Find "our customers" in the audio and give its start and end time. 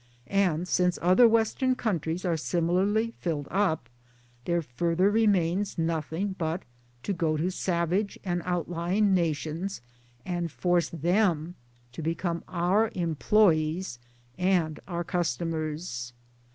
14.87-16.13